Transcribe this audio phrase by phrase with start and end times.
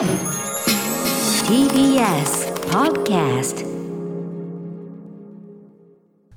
[0.00, 0.08] TBS
[2.70, 3.66] Podcast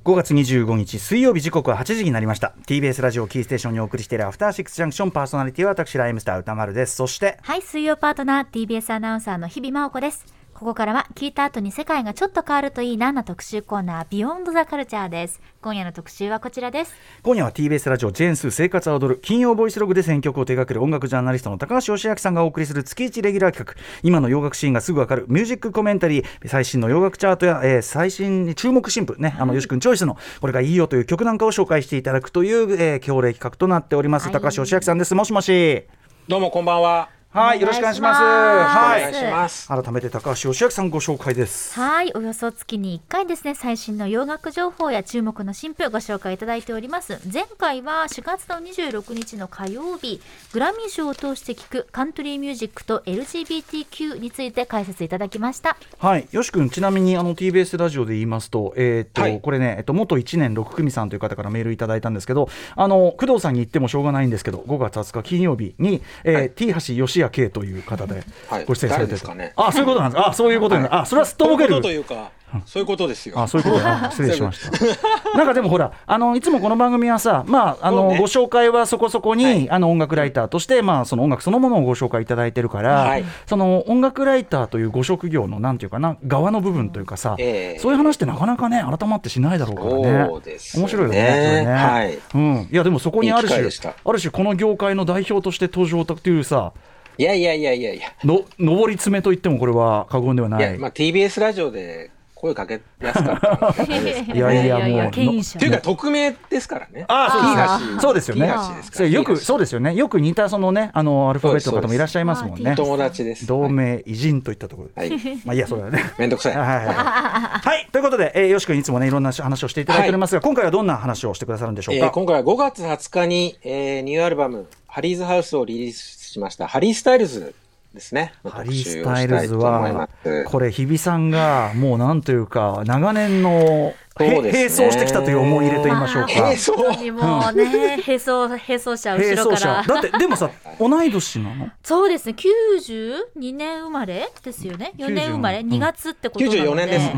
[0.04, 10.43] 5月25日水曜日時刻は8時になりました TBS ラジオキーステーションにお送りしているアフターシックスジャンクションパーソナリティは私ライムスター歌丸ですそしてはい、水曜パートナー TBS アナウンサーの日々真央子です。
[10.64, 15.42] ここからは聞いた後に世界がちょっと変わるといいなな特集コーナービヨンドザカルチャーです。
[15.62, 16.94] 今夜の特集はこちらです。
[17.22, 35.84] 今夜は TBS ラジオジェーンスー生活は踊る金曜ボイスログで選曲を手掛ける音楽ジャーナリストの高橋義明さんがお送りする月一レギュラー企画今の洋楽シーンがすぐわかるミュージックコメンタリー最新の洋楽チャートや、えー最新に注目新婦ねあのよし君チョイスのこれがいいよという曲なんかを紹介していただくという、えー、強例企画となっております、はい高橋義明さんですもしもし
[36.30, 37.10] どうもこんばんは。
[37.34, 39.68] はいよろしくお願いしますおはいお願いします。
[39.68, 47.20] 改めて高橋義明さんご紹介ですはい、およそ月に1回ですね、最新の洋楽情報や注目の新譜をご紹介いただいております。
[47.34, 55.76] 前回は4月の26日の火曜日、グラミー賞を通して聞くカントリーミュージックと LGBTQ について解説いただきました。
[55.98, 68.66] はい、よし君、ちなみにあの TBS ラジオで言いますと、えーっとはいこれね、えっと、元1年6組さんという方からメールいただいたんですけど、あの工藤さんに言ってもしょうがないんですけど、5月20日金曜日に、えーはい T 橋義也圭という方ではい。
[68.66, 69.54] ご出演されて誰ですかね。
[69.56, 71.82] あそういうことなんです、あそういうことなんです、あそれはすっとぼけると。
[71.82, 72.32] というか、
[72.66, 73.40] そういうことですよ。
[73.40, 73.84] あそういうこと。
[73.84, 74.78] だ失礼しました。
[75.38, 78.18] なんかでもほらあのいつもこの番組はさ、まああの、ね。
[78.20, 79.70] ご紹介はそこそこに、はい。
[79.72, 83.26] あの音楽ライターとしてまあその音楽そのものをご紹介いただいてるから、はい。
[83.48, 87.80] その音楽ライターというご職業のなんていうかな側の部分というかさ、ええ。
[87.80, 90.26] そういう話ってなかなかね改まってしないだろうからね。
[90.30, 90.84] そうですね。
[90.84, 91.66] 面白いよね。
[91.66, 91.66] ね。
[91.66, 92.20] はい。
[92.36, 92.70] うん。
[92.72, 96.72] いやでもそこにある種ある種この業界の代表として登場というさ。
[97.18, 98.08] いやいやいやいやいや。
[98.24, 100.74] の上り詰めと言ってもこれは過言ではないい。
[100.74, 102.12] や、まあ TBS ラジオで
[102.44, 104.34] 声かけやすかった いですか。
[104.34, 107.06] いやいやもうというか匿名ですからね。
[107.08, 108.54] ああーそうですそうですよね
[108.92, 113.48] それよくそうですよねよく似たそのねあのアルファベットの方もいらっしゃいますもんね友達です。
[113.48, 115.20] 同盟偉人といったところで、はい。
[115.46, 116.58] まあいいやそうだねめんどくさい。
[116.58, 127.56] はいはいはい、はい、ということで、えー、よし君いつもねいろんな話をしていただいておりますが、今回はどんな話をしてくださるんでしょうか、えー今回は5月20日に、えーニューアルバム、ハリーズハウスをリリースしました、ハリー・スタイルズ
[127.96, 128.32] ですね。
[128.48, 130.08] ハリー・スタイルズは
[130.46, 134.84] これ日比さんがもうなんというか長年のへそうですね。
[134.84, 136.34] 並走してきたという思い入れと言いましょうか。
[136.36, 136.72] 並走
[137.12, 139.84] もうね、並走、並走者、後並ろから。
[139.84, 141.70] だってでもさ 同い年なの？
[141.84, 144.94] そうですね、92年生まれですよね。
[144.98, 146.62] 4年生まれ、うん2月ってことなので。
[146.62, 147.10] 94年です。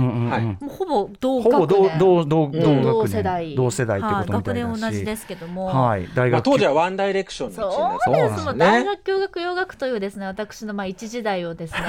[0.77, 1.67] ほぼ同ほぼ。
[1.67, 2.83] 同同同同学年。
[2.83, 3.55] 同世代。
[3.55, 5.65] 同世代ってことみたいだし、はい学年同じですけども。
[5.65, 6.07] はい。
[6.15, 8.83] 大学まあ、当時はワンダイレクションの一員だったそうです、そうもうなんですね。
[8.83, 11.79] 大学教学洋楽というですね、私のまあ一時代をですね、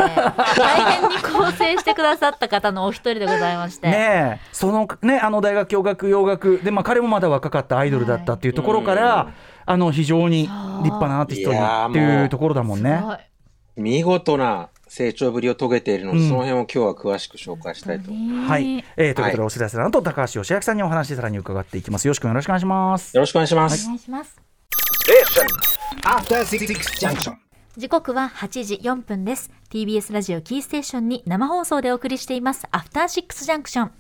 [0.57, 3.87] 大変に構成してくださった方のお一人でございまして。
[3.89, 4.49] ねえ。
[4.53, 9.33] そのねあの大学教学洋楽でまあ彼もまだ若かったアイドルだったっていうところから、うん
[9.69, 13.03] あの非常に立派なアーティストにっていもううところだもんね
[13.75, 18.13] 見事な成長ぶりを遂げているので、うんその辺を今日は詳しく紹介したいと。
[18.13, 22.05] よはい、えーということで、はいお知らせの後高橋義明さんにお話さらに伺っていきます。
[22.07, 23.17] よろしくよろしくお願いします。
[23.19, 23.85] ろしくお願いしまおす。
[23.87, 24.41] 願いします。
[26.05, 27.35] After Six Junction
[27.77, 29.51] 時刻は8時4分です。
[29.71, 32.67] TBS ラジオキーステーションに生放送でお送りしています。
[32.71, 33.91] アフターシックスジャンクション。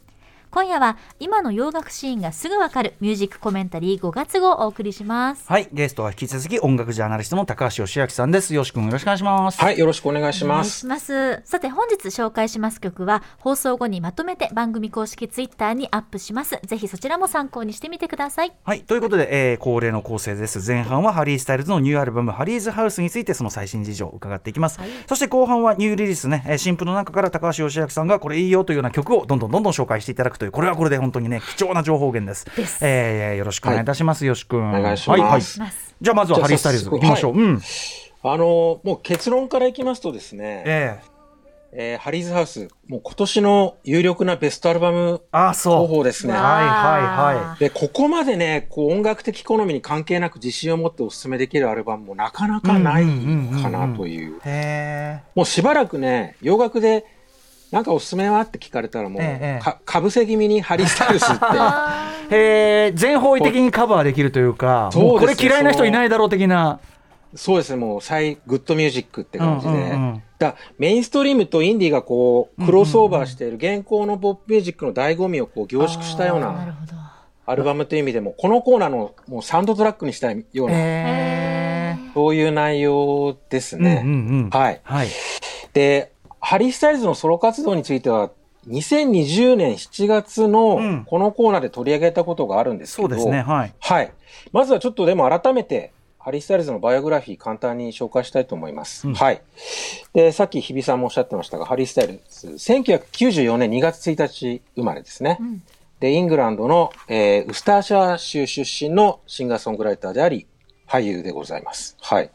[0.56, 5.44] 今夜は今の洋楽シーンがすぐわかるミュージックコメンタリー5月号をお送りします。
[5.46, 8.54] はい、ゲストは引き続き音楽ジャーナリストの高橋義明さんです。
[8.54, 9.60] よろしくよろしくお願いします。
[9.60, 11.42] はい、よろしくお願いしお願いします。
[11.44, 16.58] さて本日紹介します曲は放送後にまとめて番組公式ツイッターにアップします。
[16.64, 18.52] ぜひそちらも参考にしてみてください。
[18.64, 20.66] はい、ということで、えー恒例の構成です。
[20.66, 24.80] 前半はハリー・スタイルズのニューアルバム、ハリーズ・ハウスについてその最新事情を伺っていきます。
[24.80, 32.46] はいそして後半はニューリリースね、えー新譜の中から高橋義明さんがこれいいよというような曲をどんどんどんどん紹介していただくという、これはこれで本当にね、貴重な情報源です。
[32.56, 34.68] ですえーよろしくお願いいたします、よし君。
[34.68, 35.42] お願いしますはいはい。
[35.42, 37.34] じゃあまずはハリー・スタイルズいきましょう。
[37.34, 37.60] うん。
[38.22, 41.16] あの、もう結論からいきますとですね、ええ
[41.78, 45.88] えーハリーズハウス、もう今年の有力なベストアルバムああ、そう。
[45.88, 46.32] 候補ですね。
[46.32, 54.40] はいはいはいで、ここまでね、こう音楽的好みに関係なく自信を持ってお勧めできるアルバムもなかなかないかなという。
[55.34, 57.04] もうしばらくね、洋楽で、
[57.72, 58.40] なんかおすすめは？
[58.42, 61.44] って聞かれたらもう、ええかかぶせ気味にハリー・スタイルズって、
[62.34, 66.78] へえ、全方位的にカバーできるというか、これ嫌いな人いないだろう的な。
[67.34, 69.72] そうですね、もう the good music って感じで。
[69.72, 76.76] うんうんうんだメインストリームとインディーがこう、クロスオーバーしている現行のポップミュージックの醍醐味をこう凝縮したような。
[77.46, 81.96] アルバムという意味でも、このコーナーのもうサウンドトラックにしたいような、へえ。
[82.12, 84.02] そういう内容ですね。
[84.04, 84.50] うんうんうん。
[84.50, 84.80] はい。
[84.84, 85.08] はい。
[85.72, 86.12] で、
[86.46, 88.30] ハリー・スタイルズのソロ活動については、
[88.68, 93.42] 2020年7月うんのこのコーナーで取り上げたことがあるんですけど、そうですね。
[93.42, 93.74] はい。
[93.80, 94.12] はい。
[94.52, 95.90] まずはちょっとでも改めて、
[96.20, 99.08] ハリー・スタイルズのバイオグラフィー簡単に紹介したいと思います。
[99.08, 99.42] うんはい。
[100.14, 105.40] で、さっき日比さんもおっしゃってましたが、ハリー・スタイルズ、1994年2月1日生まれですね。
[105.42, 105.60] ん
[105.98, 110.46] で、イングランドの、えーウスターシャー州出身のシンガーソングライターであり、
[110.86, 111.96] 俳優でございます。
[112.00, 112.30] はい。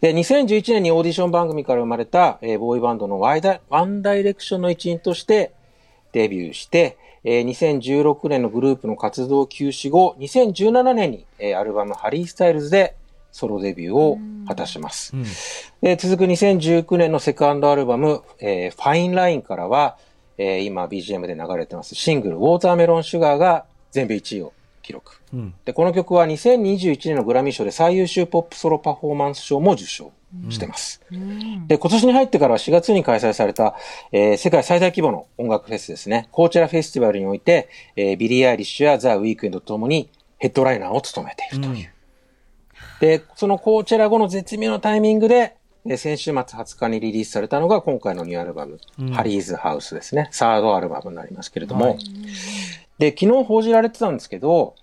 [0.00, 5.52] で、2011年にオーディション番組から生まれた、えーボーイバンドのワイダワンダイレクションの一員として
[6.12, 12.94] デビューして、えー2016年のグループの活動休止後、2017年に、えーアルバムハリー・スタイルズで
[13.32, 15.12] ソロデビューを果たします。
[15.16, 15.24] うん
[15.82, 19.96] で続く2019年のセカンドアルバム、えーファインラインからは、
[20.38, 24.52] えー今 BGM で流れてますシングル、ウォーターメロンシュガーが全米1位を
[24.90, 25.20] 記録。
[25.32, 30.12] うんで、この曲は2021年のグラミー賞で最優秀ポップソロパフォーマンス賞も受賞
[30.50, 31.00] してます。
[31.12, 33.74] うんで、今年に入ってからは4月に開催された、
[34.12, 36.28] えー世界最大規模の音楽フェスですね。
[36.32, 40.08] コーチェラフェスティバルにおいて、えービリー・アイリッシュやザ・ウィークエンドとともに
[40.38, 41.90] ヘッドライナーを務めているという。
[43.00, 45.34] で、そのコーチェラ後の絶妙なタイミングで、
[45.86, 50.28] えー先週末20日にリリースされたのが今回のニューアルバム、うんハリーズ・ハウスですね。
[50.30, 51.98] サードアルバムになりますけれども、はい
[53.00, 54.74] で、昨日報じられてたんですけど、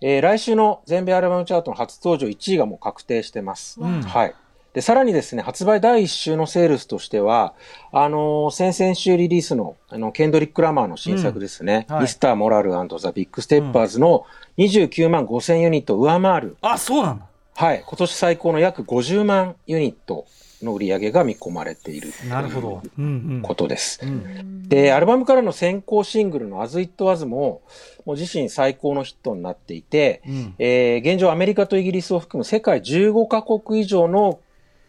[0.00, 3.80] えー来週の全米アルバムチャートの初登場1位がもう確定してます。
[3.80, 4.02] うん。
[4.02, 4.34] はい。
[4.72, 7.54] で、さらにですね、発売第1週のセールスとしては、
[7.90, 11.94] あのー先々週リリースの、あの、ケンドリック・ラマーの新作ですね、うん。
[11.96, 12.02] はい。
[12.04, 14.26] ミスター・モラルザ・ビッグ・ステッパーズの
[14.58, 17.26] 29万5千ユニットを上回る、あそうなんだ。
[17.56, 20.26] はい、今年最高の約50万ユニット
[20.62, 23.08] の売り上げが見込まれているなるほどうんう
[23.38, 24.00] んことです。
[24.02, 27.62] うんで、アルバムからの先行シングルの As It Was も、
[28.04, 34.40] もう自身最高のヒットになっていて、うんえー現状アメリカとイギリスを含む世界15カ国以上の、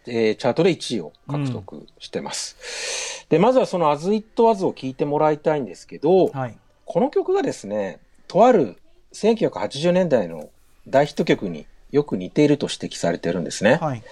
[0.08, 3.26] えーチャートで1位を獲得してます。
[3.30, 8.00] で、まずはその As It Was を聴いてもらいたいんですけど、はいこの曲がですね、
[8.30, 8.78] とある
[9.14, 10.50] 1980年代の
[10.88, 13.76] 大ヒット曲によく似ていると指摘されてるんですね。
[13.82, 14.04] はい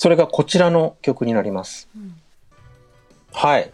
[0.00, 1.86] それがこちらの曲になります。
[3.34, 3.70] はい。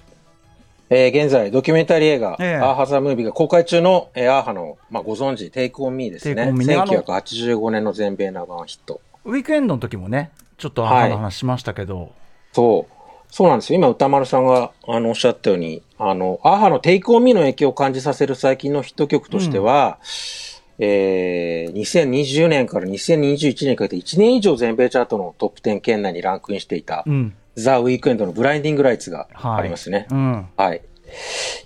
[0.90, 6.50] えー現在、ドキュメンタリー映画、ええアーハザムービーが公開中の、えーアーハの、まあ、ご存知、テイクオンミーですね。
[6.50, 9.00] ねあの1985年の全米ナンバーヒット。
[9.24, 12.10] ウィークエンドの時もねちょっとはいあの話しましたけど、
[12.52, 12.92] そう。
[13.30, 13.78] そうなんですよ。
[13.78, 20.00] 今、宇多丸さんが、あの、おっしゃったように、あの、アーハの Take On Me の影響を感じさせる最近のヒット曲としては、
[20.78, 27.34] えー、2020年から2021年にかけて1年以上全米チャートのトップ10圏内にランクインしていた、うん。
[27.54, 29.60] ザ・ウィークエンドの Blinding Lights がはい。
[29.60, 30.06] ありますね。
[30.10, 30.46] うん。
[30.56, 30.82] はい。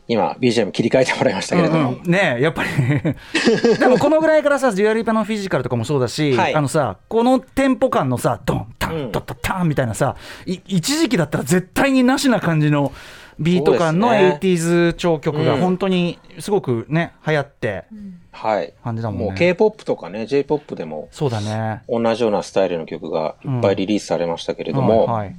[0.07, 1.91] 今、BGM 切り替えてもらいましたけれども。
[1.91, 2.69] うんうんねえやっぱり。
[3.79, 6.55] でもこのぐらいからさデュア・リパの Physical とかもそうだし、はい。
[6.55, 9.13] あのさこのテンポ感のさドンタンうん。
[9.13, 10.17] ドッタタンみたいなさ、
[10.47, 12.93] い一時期だったら絶対になしな感じの
[13.39, 15.61] ビート感のそうですね 80s 調曲がうん。
[15.61, 17.85] 本当にすごくね流行って
[18.33, 18.73] はい。
[18.83, 19.25] 感じだもんね。
[19.27, 21.83] もう K-POP とかね、J-POP でもそうだね。
[21.89, 25.37] 同じようなスタイルの曲がいっぱいリリースされましたけれども、はいはい。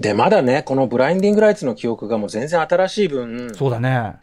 [0.00, 4.14] で、まだね、このブラインディングライツの記憶がもう全然新しい分、そうだね。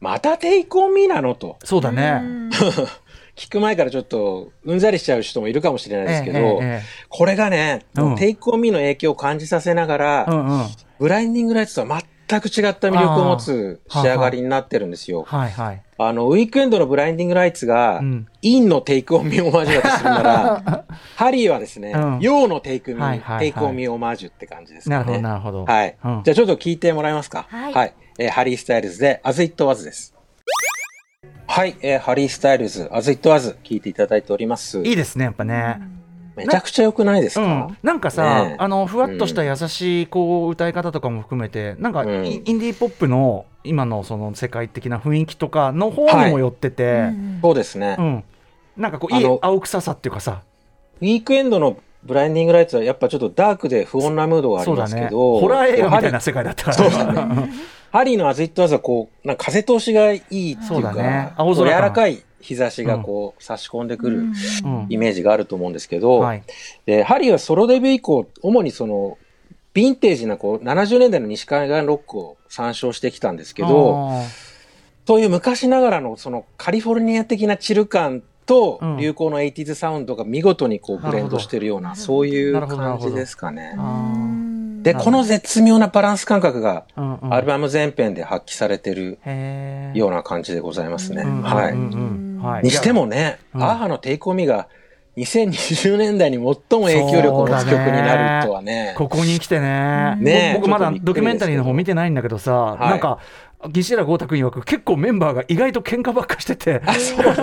[0.00, 1.58] またテイクオンミーなのと。
[1.64, 2.22] そうだね。
[3.36, 8.16] 聞く前からちょっとうんざりしちゃう人もいるかもしれないですけど、ええええこれがね、うん。
[8.16, 10.66] Take On Me の影響を感じさせながら、うんうん。
[10.98, 15.24] Blinding Lights とは全く違った魅力を持つ仕上がりになってるんですよ。
[15.26, 20.84] はいはいあの、ウィークエンドの Blinding Lights が、うん陰の Take On Me オマージュだとするなら、
[21.16, 25.04] ハリーはですね、うん陽の Take Me、はいはいはい Take On Me オマージュって感じですかね。
[25.04, 25.96] なるほどなるほどはい。
[26.02, 27.46] うんじゃあちょっと聞いてもらえますか？
[27.50, 30.14] はいえーハリー・スタイルズで、As It Was です。
[31.46, 34.78] はい、えーハリー・スタイルズ、As It Was、聞いていただいております。
[34.82, 35.76] いいですねやっぱね、
[36.46, 38.56] めちゃくちゃ良くないですか、うん、なんかさ、ねえ。
[38.58, 42.26] あのふわっとした優しいこう歌い方とかも含めて、なんかイ,、うん。
[42.26, 47.10] インディーポップの今のその世界的な雰囲気とかの方にも寄ってて、
[47.42, 47.96] そうですね。
[47.98, 48.24] うん。
[48.76, 50.42] なんかこういい青臭さっていうかさ。
[51.00, 55.08] ウィークエンドのブラインディングライツはやっぱちょっとダークで不穏なムードがありますそうだね。
[55.08, 56.64] けど、ホラー映画みたいなハ世界だった。
[56.64, 57.28] かそうだら
[57.92, 61.32] ハリーのアズイットワズはこう、なんか風通しがいいっていうそうね。
[61.36, 64.86] 青空柔らかい日差しがこう、差し込んでくるうん。
[64.88, 66.42] イメージがあると思うんですけど、はい。
[66.86, 69.18] で、ハリーはソロデビュー以降、主にその、
[69.74, 74.24] ヴィンテージなこう、70年代の西海岸ロックを参照してきたんですけど、あ
[75.06, 78.96] そういう昔ながらのそのカリフォルニア的なチル感とうん。
[78.96, 83.76] 流行の 80s サウンドが見事にこうブレンドしてるような、そういう感じですかね。
[84.82, 89.18] で、この絶妙なバランス感覚がアルバム全編で発揮されてる
[89.94, 91.22] ような感じでございますね。
[91.22, 91.42] うん。
[91.42, 91.74] はい。
[92.62, 93.62] にしてもね、うん。
[93.62, 94.68] アーハのテイクオミが
[95.16, 96.56] 2020年代に最も
[96.86, 98.94] 影響力を持つ曲になるとはね。
[98.96, 102.80] ここに来てね、ねえ僕僕まだドキュメンタリーの方見てないんだけどさ、い。
[102.80, 103.18] なんか
[103.68, 106.80] 西浦豪太君曰く結構メンバーが意外と喧嘩ばっかしてて、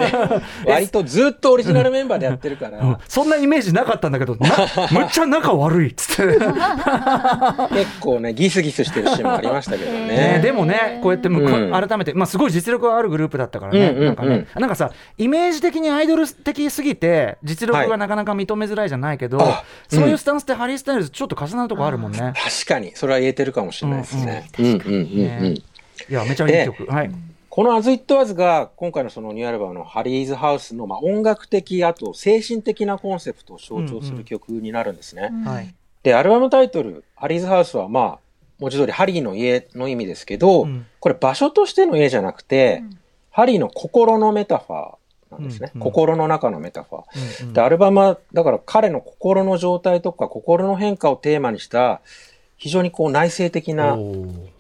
[0.66, 2.72] 割とずっとオリジナルメンバーでやってるかうん。
[2.72, 4.50] ら、そんなイメージなかったんだけどな
[4.92, 10.08] むっちゃ仲悪いっつって、結構ね、ギスギスしてるシーンもありましたけどね。
[10.08, 10.40] ね。
[10.42, 14.06] でもねこうやって改めて、まあ、すごい実力があるグループだったからね、うんうんうん。
[14.08, 22.34] なんかねなんかさイメージ的にアイドル的すぎて実力がなかなか認めづらいじゃないけど、あそういうスタンスってハリー・スタイルズちょっと重なるとこあるもんね。
[22.36, 24.50] 確かに、それは言えてるかもしれないですね。
[24.58, 24.72] うんうん。
[24.74, 25.56] うんうんね
[26.10, 27.12] いやめちゃいい曲、はい、
[27.50, 35.32] この As It Was が今回のそのニューアルバムのハリーズハウスのまあ音楽的、あと精神的なコンセプトを象徴する曲になるんですね。
[35.44, 35.74] はい。
[36.04, 38.20] で、アルバムタイトル、ハリーズハウスはまあ、
[38.60, 42.84] 文字通りハリーの家の意味ですけど、うんこれ場所としての家じゃなくて、
[43.32, 45.72] ハリーの心のメタファーなんですね。
[45.74, 45.82] うん。
[45.82, 45.86] うん。
[45.86, 47.42] 心の中のメタファー。
[47.42, 47.48] うん。
[47.48, 47.54] うん。
[47.54, 52.02] で、アルバムは、だから彼の心の状態とか心の変化をテーマにした、
[52.58, 53.98] 非常にこう内省的な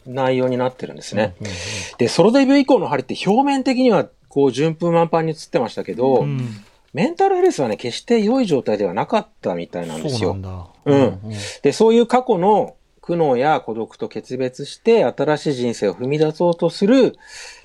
[0.05, 1.35] 内容になってるんですね。
[1.39, 1.53] うんうん
[1.97, 6.63] で、ソロデビュー以降のハリって表面的にはこう順風満帆に映ってましたけど、うん
[6.93, 10.31] メンタルヘルスはね、決して良い状態ではなかったみたいなんですよ。
[10.31, 10.67] そうなんだ。
[10.85, 11.19] うん
[11.61, 17.15] で、そういう過去の苦悩や孤独と決別して新しい人生を踏み出そうとする、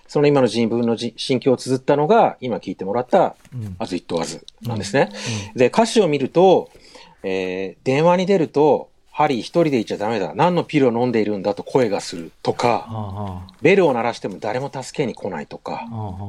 [0.07, 5.09] その今の自分のじ心境を綴ったのが、今聞いてもらったうん、As It Was なんですね。
[5.55, 6.69] で、歌詞を見ると、
[7.23, 8.91] えー電話に出ると、
[9.23, 10.35] ハリー一人でいちゃダメだ。
[10.35, 15.87] 何のピルを飲んでいるんだと声がするとか、あベルを鳴らしても誰も助けに来ないとか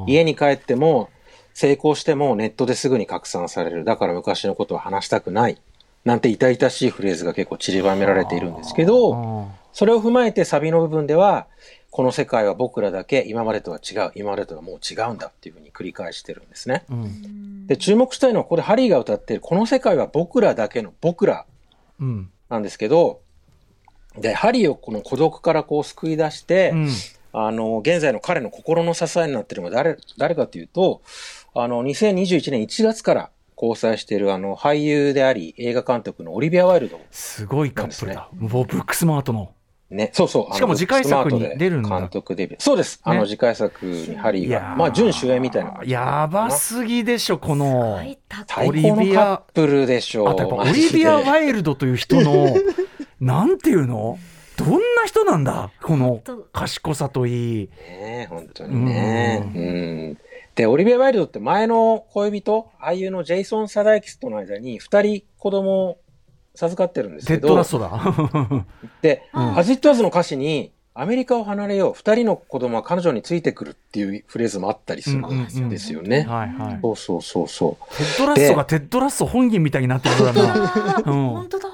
[0.07, 1.09] 家に帰っても
[1.55, 3.83] 成功してもネットですぐに拡散される。
[3.83, 5.57] だから昔のことは話したくない。
[6.05, 11.47] なんて痛々しいフレーズが結構散りばめられているんですけど、あそれを踏まえてサビの部分では、
[11.89, 14.11] この世界は僕らだけ今までとは違う。
[14.13, 16.85] 今までとはもう違うんだっていうふうに繰り返してるんですね。
[16.91, 21.45] あうんで、注目したいのはここでハリーが歌っているこの世界は僕らだけの僕ら
[21.99, 23.21] うんなんですけど、
[24.17, 26.89] で、ハリーをこの孤独からこう救い出して、うん
[27.35, 31.01] あの、現在の彼の心の支えになっているのが誰、誰かというと、
[31.55, 36.99] あの、2021年1月から交際しているあの、俳優であり、映画監督のオリビア・ワイルド。
[37.09, 38.29] すごいカップルだ。
[38.37, 39.51] もうブックスマートの。
[39.93, 40.55] ね、そうそう。
[40.55, 42.61] しかも次回作に出るんだ監督デビュー。
[42.61, 42.99] そうです。
[43.03, 45.81] あねの、次回作にハリーが、まあ、準主演みたいな。
[45.85, 47.99] やばすぎでしょ、この。
[48.65, 50.29] オリビアカップルでしょう。
[50.29, 52.55] あとやっぱオリビア・ワイルドという人の、
[53.21, 54.17] なんていうの？
[54.57, 55.71] どんな人なんだ？
[55.81, 57.69] この当賢さといい。
[57.87, 59.51] ね本当にね。
[59.55, 60.17] ううん。
[60.55, 65.97] で、オリビア・ワイルドって前の恋人、俳優のジェイソン・サダイキスとの間に二人子供を
[66.55, 68.65] 授かってるんですけどテッド・ラッソだ。
[69.01, 76.21] で、うん As It Was の歌詞に、アメリカを離れよう、二人の子供は彼女についてくるっていうフレーズもあったりするんですよね。
[76.21, 76.79] はいはい。
[76.83, 77.97] そうそうそうそう。
[77.97, 81.03] テッドラッソがテッドラッソ本人みたいになってるからな。
[81.05, 81.69] うん本当だ。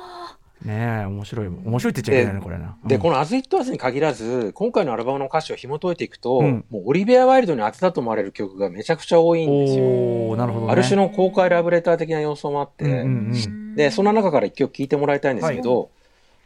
[0.66, 1.48] ねえ、面白い。
[1.48, 2.78] 面白いって言っちゃいけないね、これな。
[2.86, 10.36] で、うんこの As It Was に限らず、今回のアルバムの歌詞を紐解いていくと、うんもうオリビア・ワイルドに宛てたと思われる曲がめちゃくちゃ多いんですよ。
[10.36, 10.72] なるほど、ね。
[10.72, 13.02] ある種の公開ラブレター的な要素もあって、うんうんう
[13.32, 15.90] んで、その中から一曲聴いてもらいたいんですけど、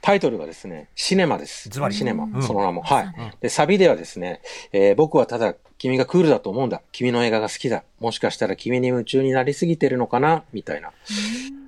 [0.01, 1.70] タイトルがですね、シネマです。
[1.70, 2.84] ズバリシネマ、うんその名も。
[2.84, 3.08] はい。
[3.41, 4.41] で、サビではですね、
[4.74, 6.82] えー僕はただ君がクールだと思うんだ。
[6.91, 7.84] 君の映画が好きだ。
[8.00, 10.91] もしかしたら君に夢中になりすぎてるのかなみたいな、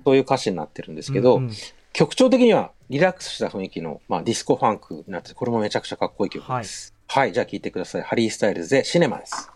[0.04, 1.52] そういう歌詞になってるんですけど、うんうん
[1.96, 6.94] 曲調的にはリラックスした雰囲気の、まあ、ディスコファンクになってて、これもめちゃくちゃかっこいい曲です。
[7.08, 8.02] はい、じゃあ聴いてください。
[8.02, 9.50] ハリー・スタイルズでシネマです。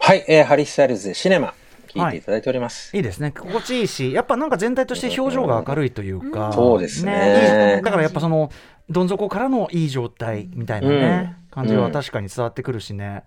[0.00, 1.54] はい、えー、ハリー・スタイルズでシネマ、
[1.94, 2.96] 聴いていただいております。
[2.96, 2.98] い。
[2.98, 3.30] いですね。
[3.30, 7.76] 心地いいしやっぱなんか全体として表情が明るいというか、そうですね。
[7.76, 8.50] いいだからやっぱその
[8.90, 11.50] どん底からのいい状態みたいなね、うん。
[11.52, 13.22] 感じは確かに伝わってくるしね、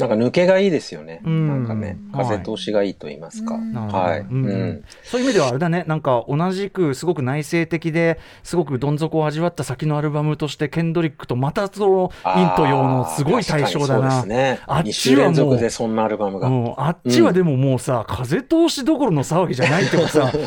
[0.00, 1.20] なんか抜けがいいですよね。
[1.24, 1.48] うん。
[1.48, 2.26] なんかね、はい。
[2.26, 3.54] 風通しがいいと言いますか。
[3.54, 4.20] はい。
[4.20, 4.46] うん。
[4.46, 4.84] うん。
[5.04, 5.84] そういう意味ではあれだね。
[5.86, 14.18] なんか同じくすごく内省的ですごくどん底を味わった先のアルバムとしてケンドリックとまたそのインと用のすごい対象だな。
[14.18, 16.48] あっ2ちはもうでそんなアルバムが。
[16.48, 20.38] うん、あっちはでももうさ、風通しどころの騒ぎじゃないっていうかさ、う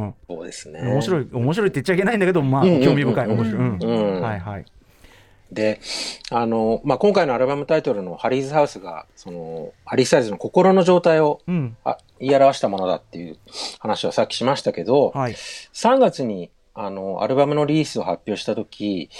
[0.00, 0.80] ん、そうですね。
[0.82, 3.26] 面白い面白いって言っちゃいけないんだけど、まあ、興味深い。
[3.26, 3.78] 面白い、うん。
[3.80, 4.20] うん。
[4.20, 4.64] はいはい
[5.52, 5.80] で、
[6.30, 11.76] あの、まあ、今回のアルバムタイトルのハリーズハウスが、その、ハリー・スタイルズの心の状態をうん。
[11.84, 13.36] あ言い表したものだっていう
[13.80, 15.32] 話はさっきしましたけど、はい。
[15.32, 19.10] 3月にあのアルバムのリリースを発表した時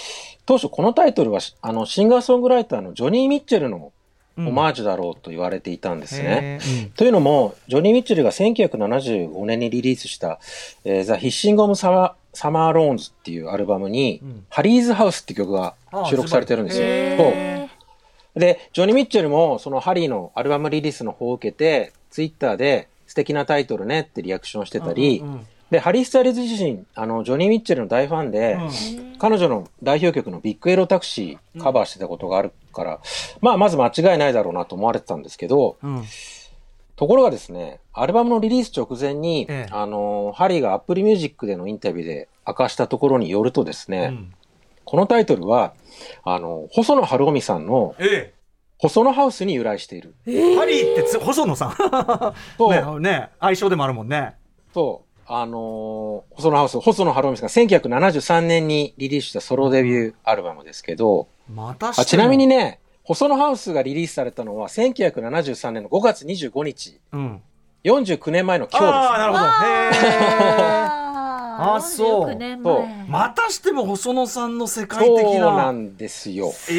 [0.45, 3.93] 当初このタイトルはあのシンガーソングライターのジョニー・ミッチェルの
[4.37, 6.59] オマージュだろうと言われていたんですね。
[6.61, 6.89] へー。
[6.91, 10.39] というのも、ジョニー・ミッチェルが1975年にリリースした、
[10.85, 14.45] えー、ザ・ヒッシング・オム・サマサマー・ローンズっていうアルバムに、うん。
[14.49, 15.75] ハリーズ・ハウスって曲が
[16.09, 16.85] 収録されてるんですよ。
[18.35, 28.59] で、ジョニー・ミッチェルもそのハリーのアルバムリリースの方を受けて、ツイッターで素敵なタイトルねってリアクションしてたり、うんうんで、ハリー・スタイルズ自身、あの、ジョニ・ミッチェルの大ファンで、
[29.17, 33.01] 彼女の代表曲の Big Yellow Taxi カバーしてたことがあるから、
[33.41, 36.03] まあ、まず間違いないだろうなと思われてたんですけど、うん。
[36.95, 39.71] ところがですね、アルバムのリリース直前に、ええ。
[39.71, 44.33] あの、ハリーがアップルミュージックでのインタビューで明かしたところによるとですね、うん。
[44.85, 45.73] このタイトルは、
[46.23, 48.31] あの、細野晴臣さんのえ
[48.77, 50.13] 細野ハウスに由来している。
[50.27, 51.75] えハリーってつ細野さん。
[52.57, 52.69] そう。
[53.01, 54.35] ねね相性でもあるもんね。
[54.73, 62.03] そう、あのー細野ハウス、細野晴臣さんが1973年にリリースしたソロデビューアルバムですけど、またしても。
[62.03, 67.41] あちなみにね、細野ハウスがリリースされたのは1973年の5月25日、うん。
[67.83, 68.93] 49年前の今日です。
[68.95, 69.45] ああなるほど。
[69.45, 69.49] へ
[71.55, 72.29] ああそう。
[72.29, 72.79] 49年そう。
[72.81, 76.51] 前えまたしても細野さんの世界そう的ななんですよ。
[76.69, 76.73] え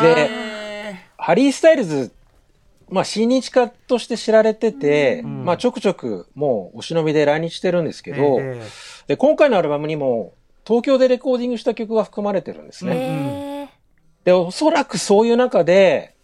[0.00, 2.12] でえハリー・スタイルズ、
[2.92, 5.44] まあ、親日家として知られてて、うん。
[5.44, 8.62] まあ、ちょくちょくもうお忍びで来日してるんですけど、ええ。
[9.08, 10.34] で、今回のアルバムにも、
[10.66, 12.94] 東京でレコーディングした曲が含まれてるんですね。
[12.94, 13.68] え
[14.24, 16.14] で、おそらくそういう中で、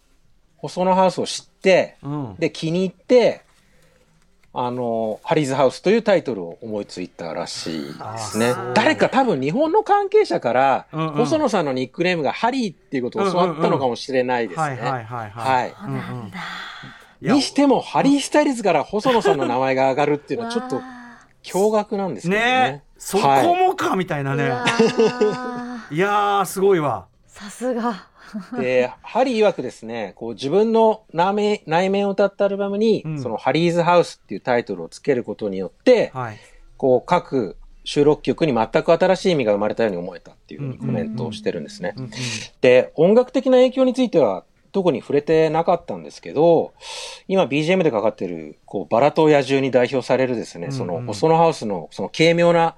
[0.57, 2.35] 細野ハウスを知って、うん。
[2.37, 3.41] で、気に入って、
[4.51, 8.53] あの、ハリーズハウスというタイトルを思いついたらしいですね。
[8.73, 11.13] 誰か多分日本の関係者から、うんうん。
[11.13, 14.81] 細野さんのニックネームがハリーっていうことを教わったのかもしれないですはいね。
[14.81, 15.29] はいはい。
[15.29, 15.69] はい。
[15.69, 16.37] そうなんだ。
[17.21, 20.83] いやにしても、ハリー・スタイルズから細野さんの名前が上がるっていうのはちょっとわ
[21.43, 22.45] 驚愕なんですけどね。
[22.45, 24.51] ねそこもかみたいなね、
[25.91, 27.05] い、やーすごいわ。
[27.27, 28.08] さすが
[28.59, 33.21] で、ハリー曰くですね、こう自分の内面内面を歌ったアルバムに、うん。
[33.21, 36.37] そのハリーズハウスっていうタイトルをつけることによって、はい。
[36.77, 41.95] こう各収録曲に全く新しい意味が生まれたように思えたっていうふうにコメントをしてるんですね。
[42.61, 46.73] で、音楽的な影響については特に触れてなかったんですけど、
[47.27, 52.75] 今 BGM でかかってる、こう、バラと野獣に代表されるですね、その、細野ハウスの、その軽妙な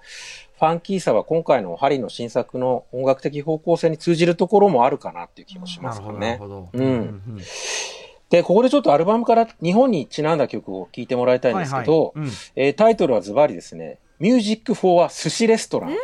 [0.61, 6.19] ファンキーさは今回のハリーの新作の音楽的方向性に通じるところもあるかなっていう気もしますよね。
[6.19, 6.37] なる。
[6.37, 6.83] ほどうん。
[6.83, 7.41] うん
[8.29, 12.27] で、ここでちょっとアルバムから日本にちなんだ曲を聴いてもらいたいんですけど、はいはい。
[12.27, 12.33] うん。
[12.55, 15.95] えータイトルはズバリですね、 Music for a Sushi Restaurant。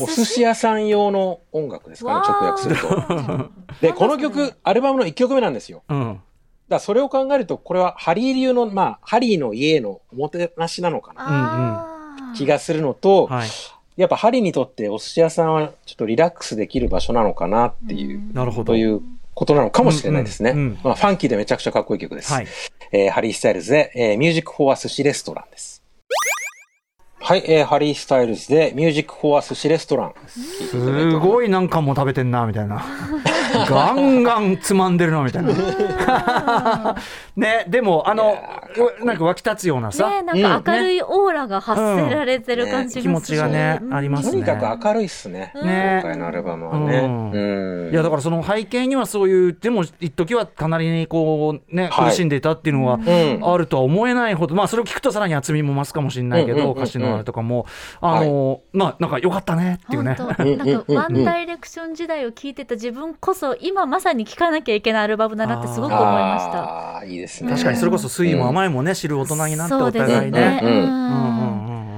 [0.00, 0.40] お寿司。
[0.40, 3.50] 屋さん用の音楽ですかね、直訳すると。
[3.82, 5.82] で、この曲、アルバムの1曲目なんですよ。
[5.88, 5.98] うん。
[5.98, 6.20] だか
[6.68, 13.48] らそれを考えると、これはハリー流の、まあ、ハリーの家へのおもてなしなのかな、気がするのと、はい
[14.00, 19.02] やっぱハリーにとってお寿司屋さんはちょっとリラックスできる場所なのかなっていう、なるほどという
[19.34, 20.52] ことなのかもしれないですね。
[20.52, 22.32] うんうんうんまあ、ファンキーでめちゃくちゃかっこいい曲です。
[22.32, 22.46] はい
[22.92, 25.82] えーハリー・スタイルズで、えー Music for a Sushi Restaurant です。
[27.20, 30.14] はい、えーハリー・スタイルズで、 Music for a Sushi Restaurant。
[30.26, 32.82] すごい何貫も食べてんなみたいな
[33.68, 35.50] ガンガンつまんでるなみたいな。
[37.36, 38.36] ねでもあの
[39.04, 44.32] なんか湧き立つようなさ、ねなんか明るいオーラが発せられてる感じがする、気持ちがねありますね。
[44.32, 45.52] とにかく明るいっすね。
[45.62, 46.00] ね。
[46.02, 47.90] 今回のアルバムはね。
[47.90, 52.10] いやだからその背景にはそういうでも一時はかなりにこうねはい。
[52.10, 53.40] 苦しんでいたっていうのはうん。
[53.42, 57.66] あるとは思えないほど、まあそれを聞くとさらに厚みも増すかもしれないけど、歌詞のあれとかも。
[58.00, 60.14] あの、まあなんか良かったねっていうね。
[60.14, 66.58] 本当なんかワンダイレクション時代を聞いてた自分こそ今まさに聴かなきゃいけないアルバムだなってすごく思いました。
[66.62, 67.50] ああ、いいですね。
[67.50, 70.60] 確かにそれこそ酸いも甘いもね、知る大人になってお互いね。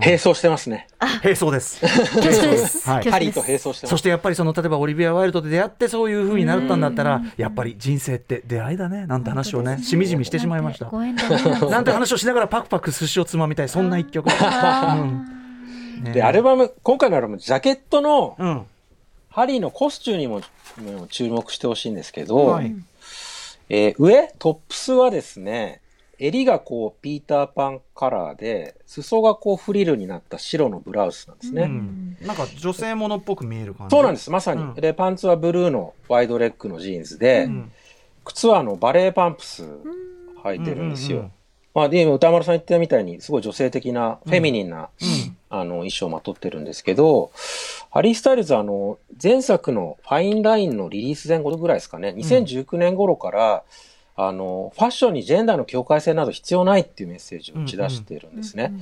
[0.04, 0.88] 並走してますね。
[1.22, 1.80] 並走です。
[1.80, 2.90] 恐縮です。
[2.90, 3.90] はいハリーと並走してます。
[3.90, 10.86] そしてやっぱりその例えばオリビア・ワイルドで出会ってそういう風になったんだったら、やっぱり人生って出会いだねなんて話をねしみじみしてしまいました。
[10.86, 14.28] ご縁だねなんて話をしながらパクパク寿司をつまみたいそんな一曲。
[16.12, 18.66] で、アルバム、今回のアルバム、ジャケットのうん
[19.32, 20.42] ハリーのコスチュームにも
[20.98, 22.74] も注目してほしいんですけど、はい。
[23.68, 25.80] えー上、トップスはですね、
[26.18, 31.62] 襟がこうピーターパンカラーで、裾がこうフリルになった白のブラウスなんですね。
[31.62, 32.16] うん。
[32.20, 33.96] なんか女性ものっぽく見える感じ？
[33.96, 34.62] そうなんです、まさに。
[34.62, 34.74] うん。
[34.74, 37.72] で、パンツはブルーのワイドレッグのジーンズで、うん。
[38.24, 39.64] 靴はあのバレーパンプス
[40.44, 41.16] 履いてるんですよ。
[41.16, 41.32] うんうんうん
[41.74, 47.30] まあ、で、今歌丸さん言ったみたいに、すごい女性的な、フェミニンな、うんあの、衣装をまとってるんですけど、
[47.90, 53.62] ハリー・スタイルズはあの、前作のファインラインのリリース前後ぐらいですかね、2019年頃から、
[54.16, 58.72] あの、ファッションにジェンダーの境界線など必要ないっていうメッセージを打ち出してるんですね。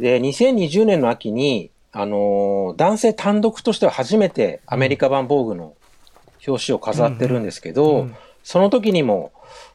[0.00, 5.74] で、2020年の秋に、あの、男性単独としては初めてアメリカ版防具の
[6.46, 8.16] 表紙を飾ってるんですけど、うん。
[8.42, 9.30] その時にも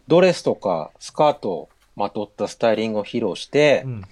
[0.08, 4.04] ドレスとかスカートをまとったスタイリングを披露して、うん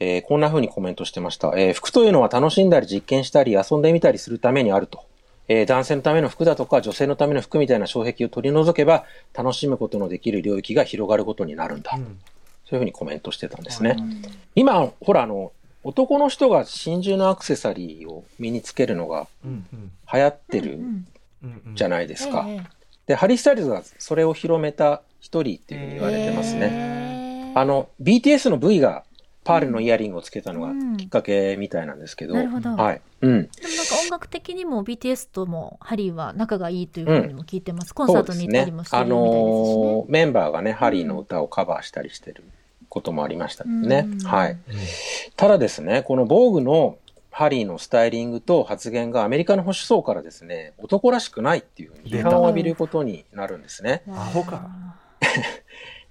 [0.00, 5.04] えーこんな風にコメントしてました、えー服というのは楽しんだり実験したり遊んでみたりするためにあると。
[5.48, 11.92] えー男性のための服だとか女性のための服みたいな障壁を取り除けば楽しむことのできる領域が広がることになるんだ。
[11.96, 12.18] うん
[12.68, 13.96] そういう風にコメントしてたんですね。
[14.54, 15.52] 今、ほら、あの、
[15.84, 21.06] 男の人が真珠のアクセサリーを身につけるのがうんうん流行ってるうん
[21.44, 22.44] うんうんじゃないですか。
[22.46, 26.68] ええで、ハリー・スタイルズがそれを広めた一人っていうふうに言われてますね。
[26.68, 29.02] ねあの、BTS の V が
[29.48, 33.00] パールのイヤリングをつけたのがうんきっかけみたいなんですけど、なるほどはい。
[33.22, 33.30] うん。
[33.30, 37.94] でもなんか音楽的にも BTS ともハリーは仲がいいというふうにも聞いてます。
[37.94, 39.84] コンサートに行ったりもしてるあみたいですしね。
[39.86, 42.44] のーメンバーがね、ハリーの歌をカバーしたりしてる
[42.90, 44.06] こともありましたね。
[44.06, 44.58] うんはい。
[45.36, 46.98] ただですね、この防具の
[47.30, 54.02] ハリーのスタイリングと発言がアメリカの保守層からですね、男らしくないっていうふうに批判を浴びることになるんですね。
[54.10, 54.68] アホか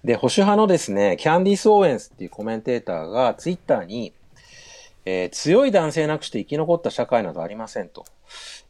[0.03, 4.13] で、保守派のですね、キャンディース・オーエンスっていうコメンテーターがツイッターに、
[5.05, 8.05] えー強い男性なくして生き残った社会などありませんと。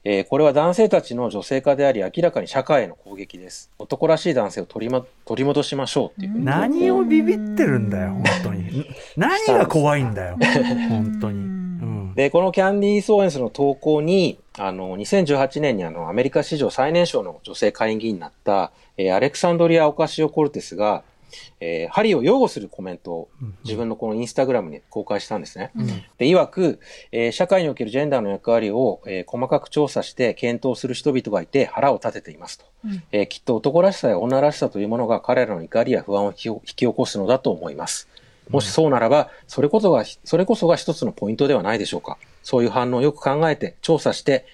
[0.04, 3.72] えーこれは男性たちの女性化であり、明らかに社会への攻撃です。
[3.80, 6.44] 男らしい男性を取り,、ま、取り戻しましょうっていう。
[6.44, 8.86] 何をビビってるんだよ本当に
[9.16, 10.38] 何が怖いんだよ
[10.90, 21.04] 本当にうんで、このキャンディー・ソーエンスの投稿に、あの、2018年にあの、アメリカ史上最年少の女性下院議員になった、えーアレクサンドリア・オカシオ・コルテスが、
[21.60, 23.30] えーハリーを擁護するコメントを
[23.64, 25.72] 自分のこのインスタグラムに公開したんですね。
[26.18, 26.80] で、曰く、
[27.12, 32.66] えー社会におけるジェンダーの役割を、えー細かく調査して検討する人々がいて腹を立てていますと。
[32.86, 38.08] うんえーきっと男らしさや女らしさというものが彼らの怒りや不安を引き引き起こすのだと思います。
[38.50, 42.18] もしそうならば、それこそが、それこそが一つのポイントではないでしょうか。
[42.44, 44.46] そういう反応をよく考えて、調査して、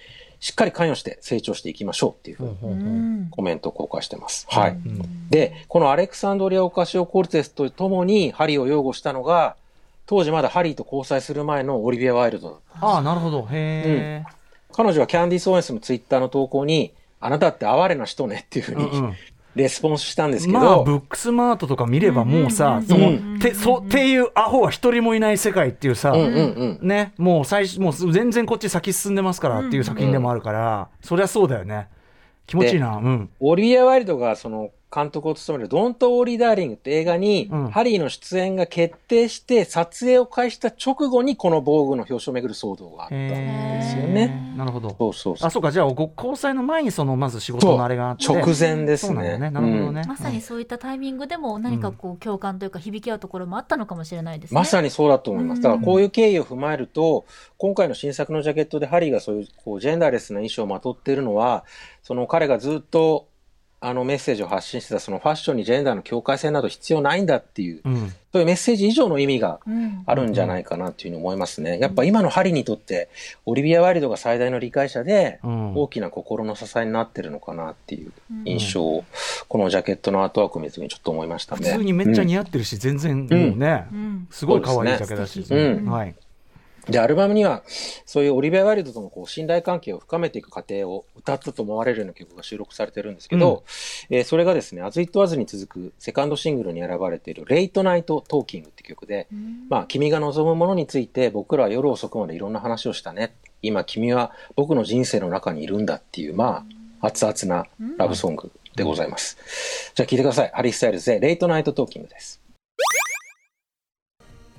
[0.44, 4.46] しっかり関与して成長していきましょうっていうふうにうんコメントを公開してます。
[4.50, 4.72] はい。
[4.72, 5.30] うん。
[5.30, 9.56] で、このアレクサンドリア・オカシオ・コルテスと共にハリーを擁護したのが、
[10.04, 12.50] 当時まだハリーと交際する前のオリビア・ワイルド。
[12.50, 12.86] だった。
[12.86, 13.48] ああなるほど。
[13.50, 14.24] へえ
[14.70, 19.16] 彼女はキャンディー・ソーエンスのツイッターの投稿に、あなたって哀れな人ねっていうふうに、うんうん
[19.54, 26.12] レスポンスしたんですけど、まあブックスマートとか見ればもうさ、その、うんてそっていうアホは一人もいない世界っていうさ。
[26.12, 31.88] ねもう最初もう全然こっち先進んでますからっていう作品でもあるから、そりゃそうだよね。
[32.46, 32.96] 気持ちいいな。
[32.96, 33.30] うん。
[33.40, 37.70] オリビア・ワイルドがその監督を務めるドント・オーリー・ダーリングって映画に、うん。
[37.70, 44.54] ハリーの出演が決定して撮影を開始した直後にこの防具の表彰をめぐる騒動があったんですよね。
[44.56, 44.90] なるほど。
[44.90, 45.46] そうそうそう。
[45.46, 45.70] あそうか。
[45.70, 48.26] じゃあご交際の前にそのまず仕事のあれがあって。
[48.26, 49.08] 直前ですね。
[49.08, 49.50] そうなんだね。
[49.50, 54.54] なるほどね、まさにそういったタイミングでも何かこう共感というか響き合うところもあったのかもしれないですね。
[54.54, 55.58] まさにそうだと思います。
[55.58, 55.62] うん。
[55.62, 57.24] だからこういう経緯を踏まえると、
[57.58, 61.64] 今回の新作のジャケットでハリーがそういうこうジェンダーレスな衣装をまとっているのは、
[62.02, 63.26] その彼がずっと
[63.86, 68.12] あのメッセージを発信してたそのファッションにジェンダーの境界線など必要ないんだっていう、うん。
[68.32, 71.78] そういうメッセージ以上の意味がうんあるんじゃないかなっていうふうに思いますね。
[71.78, 73.08] やっぱ今のハリーにとって、
[73.44, 75.74] オリビア・ワイルドが最大の理解者で、うん。
[75.76, 78.12] 大きな心の支えになってるのかなっていう
[78.46, 79.04] 印象を、
[79.48, 81.68] このジャケットのアートワークを見るときにちょっと思いましたね。
[81.70, 84.28] 普通にめっちゃ似合ってるし、全然もうね、うん。
[84.30, 85.90] すごい可愛いジャケだし、そうですねうん。
[85.90, 86.14] はい、
[86.88, 87.62] で、アルバムには、
[88.04, 93.64] そういうオリビア・ワイルドとのこう信頼関係を深めていく過程を歌ったと思われるような曲が収録されてるんですけど、
[94.10, 99.28] えーそれがですね、As It Was に続くセカンドシングルに選ばれている、レイトナイト・トーキングって曲で、
[99.68, 103.34] まあ、君が望むものについて僕らは夜遅くまでいろんな話をしたね。
[103.62, 106.66] 今君は僕の人生の中にいるんだっていう、ま
[107.00, 107.66] あ、熱々な
[107.96, 109.38] ラブソングでございます。
[109.94, 110.50] じゃあ聴いてください。
[110.52, 112.43] ハリー・スタイルズで、 Late Night Talking です。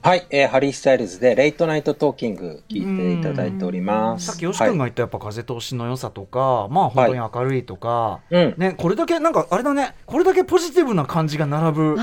[0.05, 4.27] はい、えーハリー・スタイルズで、 Late Night Talking 聴いていただいております。
[4.27, 11.95] さっき吉君が言ったやっぱ風通しの良さとか、まあ本当に明るいとか、うんね、これだけなんかあれだねこれだけポジティブな感じが並ぶ。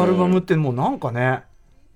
[0.00, 1.44] アルバムってもうなんかね、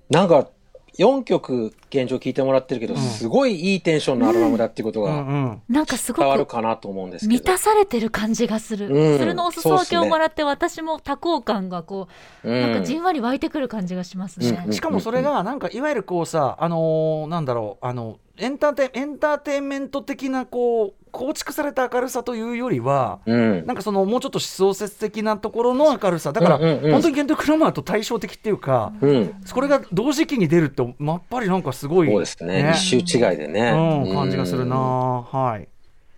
[0.08, 0.50] なんか、
[0.98, 2.96] 4曲現状聴いてもらってるけど、ん。
[2.98, 5.86] すごいいいテンションのアルバムだっていうことうんがうんなん。
[5.86, 7.32] かすご伝わるくかなと思うんですけど。
[7.40, 8.88] 満たされてる感じがする。
[8.88, 9.18] うん。
[9.18, 12.08] それのお裾分けをもらって私も多幸感がこ
[12.44, 14.62] う、うんなんかじんわり湧いてくる感じがしますね。
[14.66, 14.72] うん。
[14.72, 23.66] しかもそれがなんかいわゆるこうさあのーなんだろうあのエンターテイエンターテインメント的なこう構築された明るさというよりは、うん。
[23.66, 26.32] なんかそのもうちょっと小説的なところの明るさ。
[26.32, 26.92] だから、うんうんうん。
[26.92, 29.34] 本当にケント・クラマーと対照的っていうか、うん。
[29.52, 32.72] これが同時期に出るってやっぱりなんかすごいそうですね。
[32.74, 33.70] 一周違いでね。
[34.06, 35.22] うん、感じがするな、うん。
[35.22, 35.68] はい、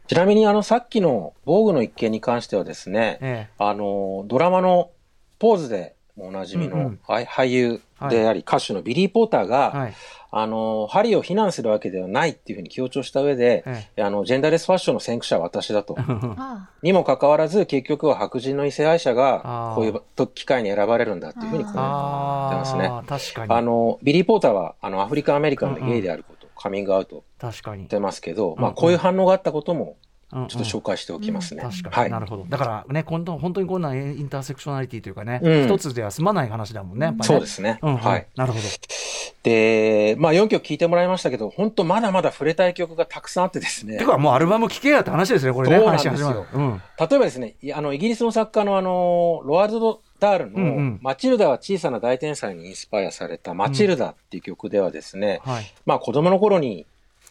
[0.06, 4.90] ちなみに、あの、さっきの防具の一件に関してはですね、えあの、ドラマの
[5.38, 7.00] ポーズでおなじみの、うんうん。
[7.06, 9.90] はい俳優であり、歌手のビリー・ポーターが、
[10.32, 13.64] あの、ハリーを非難するわけではないっていうふうに強調した上で、
[13.96, 15.96] えあの、ジェンダーレスファッションの先駆者は私だと。
[15.98, 22.90] あ にもかかわらず、結局は白人の異性愛者あがー、こういう機会に選ばれるんだっていうふうにコメントしてますね。
[23.06, 23.52] 確かに。
[23.52, 27.84] あの、ビリー・ポーターは、あの、アフリカンアメリカンでゲイであることをカミングアウト確かに。
[27.84, 29.96] してますけど、うんまあ、こういう反応があったことも、
[30.30, 31.62] ちょっと紹介しておきますね。
[31.62, 32.10] 確かに、はい。
[32.10, 37.78] なるほどだからね今度本当にこんなインターセクショナリティというかね、うん一つでは済まない話だもんねやっぱりねそうですね。
[37.82, 38.26] うんうんはい。
[38.36, 38.64] なるほど
[39.42, 43.96] で、まあ4曲聴いてもらいましたけど、本当まだまだ触れたい曲がたくさんあってですね。
[43.96, 46.44] てかもうアルバム聴けやって話ですね、これね、話始まる。
[46.52, 46.82] うん。
[46.98, 55.72] 例えばですね、いあの、イギリスの作家のあの、ロワルド・ダールうんうんの、マチルダは小さな大天才にインスパイアされたマチルダっていう曲ではですね、はい。
[55.86, 56.86] まあ子供の頃に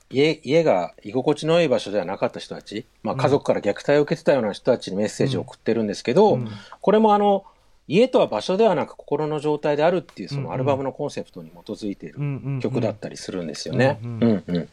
[0.10, 6.50] 家、家が居心地のいい場所ではなかった人たち、まあ家族から虐待を受けてたような人たちにメッセージを送ってるんですけど、うん
[6.82, 7.46] これもあの、
[7.88, 14.00] 家とは場所ではなく心の状態であるっていうそうんうんのアルバムのコンセプトに基づいているうんうんうん曲だったりするんですよね。
[14.04, 14.70] ううんんうん。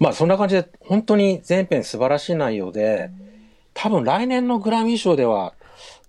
[0.00, 3.10] まあそんな感じで本当に全編素晴らしい内容で、
[3.74, 5.54] 多分来年のグラミー賞では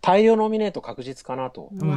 [0.02, 1.70] 太陽ノミネート確実かなと。
[1.72, 1.92] うん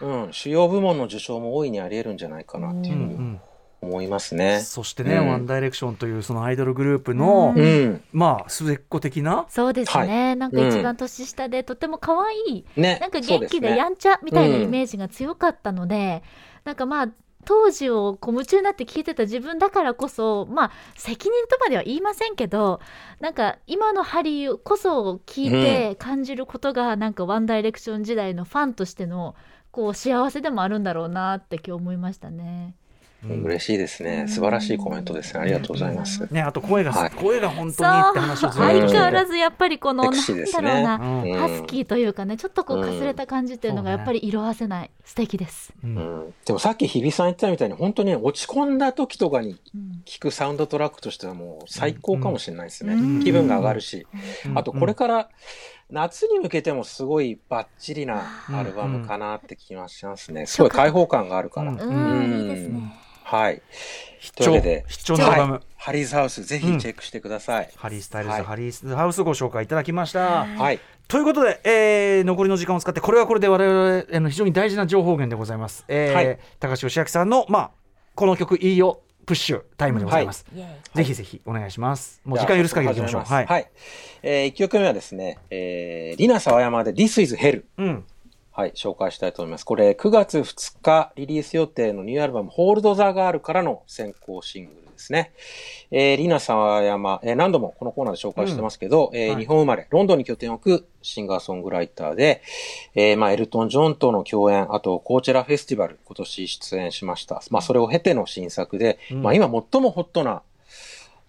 [0.00, 0.32] うんうん。
[0.32, 3.38] 主要部門の受賞も大いにあり得るんじゃないかなっていう
[3.80, 4.60] 思いますね。
[4.60, 8.02] そしてね、うんワンダイレクションというそのアイドルグループの、うんうん。
[8.12, 9.46] まあ末っ子的な？
[9.48, 12.98] そうですね、はなんか一番年下でとても可愛い、ね。
[13.00, 16.22] なんか元気でやんちゃみたいなイメージが強かったので、
[16.64, 17.08] なんかまあ
[17.44, 22.80] 当時をこう夢中になって聞いてた自分だからこそまあ責任とまでは言いませんけど
[23.20, 29.36] なんか今のハリーこそ聞いて感じることが、なんかワンダイレクション時代のファンとしての
[29.70, 32.74] こう幸せでもあるんだろうなって今日思いましたね。
[33.24, 34.26] 嬉しいですね。
[34.28, 35.40] 素晴らしいコメントですね。
[35.40, 36.26] ありがとうございます。
[36.32, 45.72] ね、あと声が、はい声が本当にって話をずっと相変わらずやっぱりこのセなんだろうな、ハスキーというかねちょっとこううんかすれた感じっていうのがやっぱり色あせない素敵です。
[45.82, 52.94] でもさっき日比さん言ってたみたいに本当に落ち込んだ時とかにうん聞くサウンドトラックとしてはもう最高かもしれないですね。
[52.94, 54.06] うん気分が上がるし。
[54.46, 55.28] うんあとこれから
[55.90, 60.46] 夏に向けてもすごいバッチリなアルバムかなって気がしますね。
[60.46, 61.72] すごい開放感があるから。
[61.72, 63.07] うんいいですね。
[63.28, 63.62] はい。
[64.20, 67.70] 必で、必聴のアルバム、はいハリーズハウスぜひチェックしてください。
[67.76, 70.44] ハリー・スタイルズ、はいハリー・ハウスご紹介いただきました。
[70.44, 70.80] はい。
[71.06, 75.84] ということで、えー残りの時間を使ってこれはこれで我々への非常に大事な情報源でございます。
[75.88, 77.70] えーはい高橋義明さんの、まあ、
[78.14, 80.46] この曲いいよプッシュタイムでございます。
[80.54, 82.20] イエーイぜひぜひお願いします。
[82.24, 83.22] もう時間許す限りいきましょう。
[83.22, 83.46] はい。
[83.46, 83.70] はい。
[84.22, 87.62] えー、1曲目はですね、えー、リナ沢山で This is Hell。
[87.76, 88.04] うん。
[88.58, 89.64] はい、紹介したいと思います。
[89.64, 95.30] これ、9月2日リリース予定のニューアルバム、ホールド・ザ・ガールからの先行シングルですね。
[95.92, 102.42] えー、リナ沢山、えー何度もこのコーナーで紹介してますけど、えーはい日本生まれ、ロンドンに拠点を置くシンガーソングライターで、
[102.96, 107.40] えーまあ、エルトン・ジョンとの共演、あと、コーチェラフェスティバル、今年出演しました。
[107.50, 110.42] まあ、それを経ての新作で、うんまあ、今最もホットな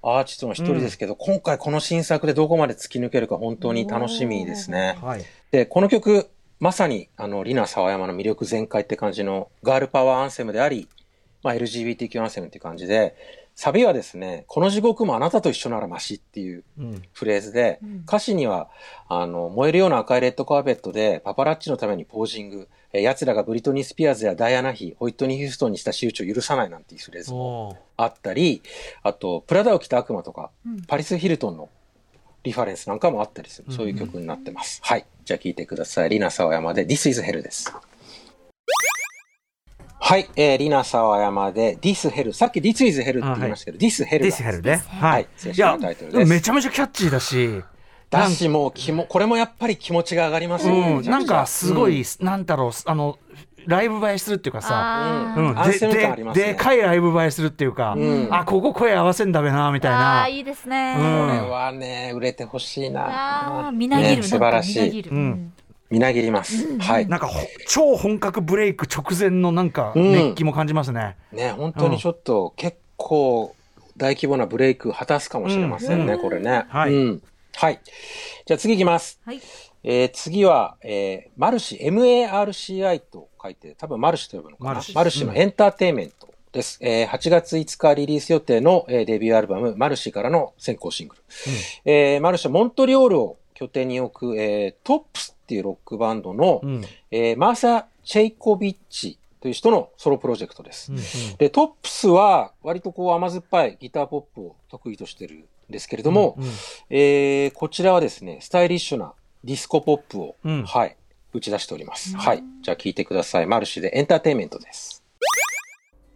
[0.01, 4.97] アーティストの一人ですけど、今回この新作でどこまで突き抜けるか本当に楽しみですね。
[4.99, 5.25] はい。
[5.51, 10.89] で、この曲、まさに、あの、リナ沢山の魅力全開って感じのガールパワーアンセムであり、
[11.41, 13.15] まあ、LGBTQ アンセムっていう感じで、
[13.55, 17.01] サビはですね、この地獄もあなたと一緒ならマシっていううん。
[17.11, 18.03] フレーズで、うん。
[18.07, 18.69] 歌詞には、
[19.09, 28.61] あの、燃えるような赤いレッドカーペットでパパラッチのためにポージング、えー奴らがブリトニー・スピアーズやダイアナ妃、ホイットニー・ヒューストンにした仕打ちを許さないなんていうフレーズもあったり、
[29.03, 30.81] あと、プラダを着た悪魔とか、うん。
[30.83, 31.69] パリス・ヒルトンの
[32.43, 34.79] リファレンスなんかもあったりする、うんそういう曲になってます。
[34.83, 35.05] はい。
[35.25, 36.09] じゃあ聴いてください。
[36.09, 37.73] リナ沢山で This is Hell です。
[40.01, 40.29] はい。
[40.35, 42.33] えー、リナ沢山で This Hell。
[42.33, 44.83] さっき This is Hell って言いましたけど、This Hell ディスヘルね。
[44.87, 45.27] ははいい。
[45.35, 47.61] 正式なタイトルですめちゃめちゃキャッチーだし。
[48.09, 50.99] だし、もう気も、これもやっぱり気持ちが上がりますよね。
[50.99, 53.19] うん、なんかすごい、なんだろう、あの、
[53.69, 60.95] ライブ映えするっていうかさ、うん、でででかいライブ映えするっていうか、うんあここ声合わせんだべなみたいあなーいいですね。
[60.97, 63.71] うんこれはね、売れてほしいな。
[63.73, 64.79] みなぎる、ね素晴らしい。
[64.79, 65.11] なんかみなぎる。
[65.11, 65.53] うん
[65.91, 66.77] みなぎります。
[66.79, 67.07] はい。
[67.07, 71.15] なんかほ超本格ブレイク直前のなんかうん熱気も感じますね。
[71.31, 73.55] ね、本当にちょっと結構
[73.97, 76.65] 大規模なブレイク果たすかもしれませんね、うんこれね。
[76.69, 77.21] はいうん。
[77.55, 77.79] はい。
[78.45, 79.19] じゃあ次行きます。
[79.25, 79.41] はい。
[79.83, 84.69] えー次は、えーマルシ、MARCI と書いて、多分マルシと呼ぶのかな。
[84.71, 86.79] マルシマルシのエンターテインメントです。
[86.81, 91.21] えー8月5日リリース予定の、えーデビューアルバム、マルシからの先行シングル。
[91.85, 100.91] えーマルシはモントリオールを拠点に置く、えートップスっていうロックバンドの、うんえーマーサ・チェイコビッチという人のソロプロジェクトです。
[100.91, 100.97] うん
[101.37, 106.49] で、トップスは割とこう甘酸っぱいギターポップを得意としてるんですけれども、うんうん
[106.89, 109.13] えーこちらはですね、スタイリッシュな
[109.43, 110.97] ディスコポップを、うんはい、
[111.33, 112.15] 打ち出しております。
[112.17, 112.43] はい。
[112.61, 113.45] じゃあ聞いてください。
[113.45, 115.03] マルシで Entertainment です。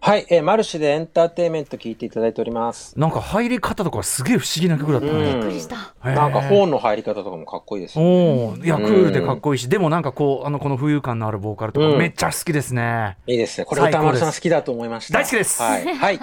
[0.01, 2.99] はい、えーマルシで Entertainment 聞いていただいております。
[2.99, 5.33] なんか入り方とかすげえ不思議な曲だったうんね。
[5.35, 5.95] びっくりした。
[6.03, 8.09] なんかホーンの入り方とかもかっこいいですよね。
[8.09, 13.17] おお、いやクールでかっこいいし、でもなんかこうあのこの浮遊感のあるボーカルとかうんめっちゃ好きですね。
[13.27, 13.65] いいですね。
[13.65, 15.19] これ歌丸さんです好きだと思いました。
[15.19, 15.85] 大好きですはい。
[15.85, 16.19] はい。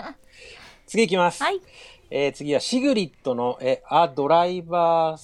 [0.87, 1.43] 次行きます。
[1.43, 1.61] はい。
[2.11, 5.17] えー次はシグリッドの、え、A Driver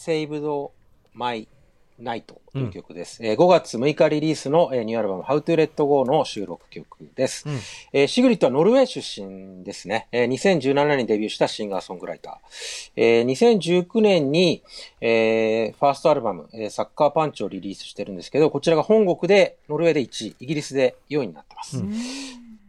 [1.98, 3.24] Saved My Night という曲です。
[3.24, 7.48] えー5月6日リリースの、えーニューアルバム How to Let Go の収録曲です。
[7.48, 7.58] うん
[7.92, 10.08] えーシグリットはノルウェー出身ですね。
[10.12, 12.92] えー2017年にデビューしたシンガーソングライター。
[12.96, 14.62] えー2019年に、
[15.00, 21.82] えーファーストアルバム、えー Sucker Punch をリリースしてるんですけど、こちらが本国でノルウェーで1位、イギリスで4位になってます。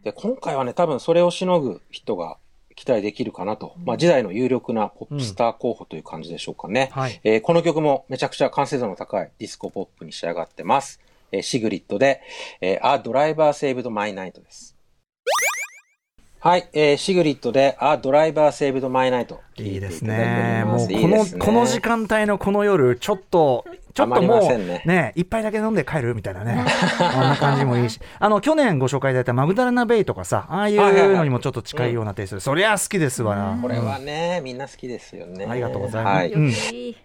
[0.04, 2.38] で今回はね、多分それをしのぐヒットが
[2.78, 3.74] 期待できるかなと。
[3.84, 6.90] まあ次代の有力なポップスター候補という感じでしょうかね。
[6.94, 11.02] はいえーこの曲もめちゃくちゃ完成度の高いディスコポップに仕上がってます。
[11.32, 12.22] えーシグリッドで、
[12.62, 14.77] えー、A Driver Saved My Night です。
[16.48, 19.36] はい、えーシグリッドで A Driver Saved My Night。
[19.58, 20.88] いいです聴いていただいております。
[20.88, 21.46] ねもうこのいいですね。
[21.46, 24.82] この時間帯のこの夜ちょっとちょっともうね。
[24.86, 26.66] ね一杯だけ飲んで帰るみたいなね。
[27.02, 28.00] あんな感じもいいし。
[28.18, 33.60] あの去年ご紹介いただいたマグダラナベイとかさああいうのにもちょっと近いようなテイストでそりゃ好きですわ。
[33.62, 35.46] これはね、みんな好きですよね。
[35.50, 36.16] ありがとうございます。
[36.16, 36.46] はい、うん。
[36.46, 36.98] よし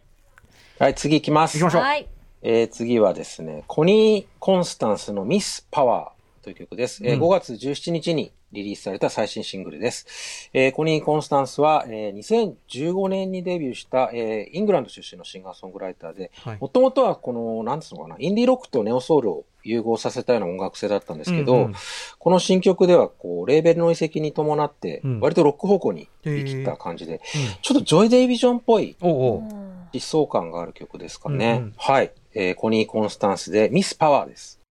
[0.78, 1.58] はい次行きます。
[1.58, 1.82] 行きましょう。
[1.82, 2.06] はい。
[2.42, 7.04] えー次はですね、コニー・コンスタンスのミス・パワーという曲です。
[7.04, 7.22] えーうん。
[7.22, 10.50] 5月17日にリリースされた最新シングルです。
[10.52, 21.74] えーコニー・コンスタンスは、えー2015年にデビューした、えーイングランド出身のシンガーソングライターではい、もともとはこの、なんつうのかな、インディーロックとネオソウルを融合させたような音楽性だったんですけど、うんうん
[22.18, 27.20] この新曲では、こう、レーベルの移籍に伴ってうん、割とロック方向に振り切った感じで、うん
[27.62, 31.52] ちょっとジョイ・デイビジョンっぽい疾走感がある曲ですかね。
[31.58, 32.12] うんうんはい。
[32.34, 34.61] えーコニー・コンスタンスで Miss Power です。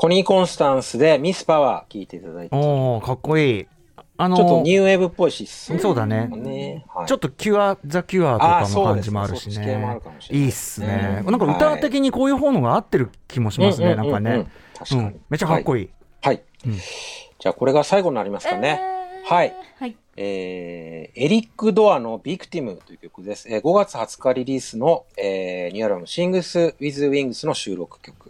[0.00, 3.66] コニー・コンスタンスで Miss Power 聞いていただいて、ちょおおかっこいい。
[4.16, 6.26] あのっとニューウェーブっぽい疾走そうだね。
[6.26, 6.86] ね。
[6.88, 10.00] はい、ちょっとキュア・ザ・キュアとかの感じもあるしね。
[10.30, 11.22] いいいっすね。
[11.26, 13.94] うんなんか歌的にこういう方のが合ってる気もしますね。
[13.94, 14.46] なんかね。
[14.78, 15.20] 確かに、うん。
[15.28, 15.90] めっちゃかっこいい。
[16.22, 16.34] はい。
[16.36, 16.44] はい。
[16.64, 16.72] うん。
[16.72, 18.80] じゃあこれが最後になりますかね。
[18.82, 19.54] えーはい。
[19.78, 19.96] はい。
[20.16, 23.46] えーエリック・ドアのビクティムという曲です。
[23.50, 28.29] えー5月20日リリースの、えーニューアルバム Sings with Wings の収録曲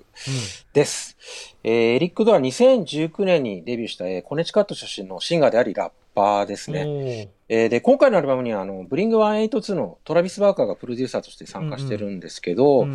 [0.73, 1.17] です。
[1.65, 6.85] えーエリック・ドアは2019年にデビューした、えーコネチカット出身のシンガーでありラッパーですね。
[6.85, 12.87] ねえーで、今回のアルバムにはあの、ブリング182のトラビス・バーカーがプロデューサーとして参加してるんですけど、